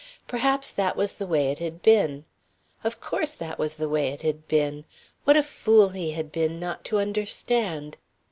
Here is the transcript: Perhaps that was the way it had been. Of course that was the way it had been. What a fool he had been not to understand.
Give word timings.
Perhaps 0.27 0.71
that 0.71 0.95
was 0.95 1.13
the 1.17 1.27
way 1.27 1.51
it 1.51 1.59
had 1.59 1.83
been. 1.83 2.25
Of 2.83 2.99
course 2.99 3.33
that 3.35 3.59
was 3.59 3.75
the 3.75 3.87
way 3.87 4.07
it 4.07 4.23
had 4.23 4.47
been. 4.47 4.83
What 5.25 5.37
a 5.37 5.43
fool 5.43 5.89
he 5.89 6.13
had 6.13 6.31
been 6.31 6.59
not 6.59 6.83
to 6.85 6.97
understand. 6.97 7.97